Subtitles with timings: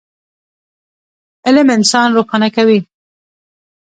[1.47, 2.79] علم انسان روښانه کوي.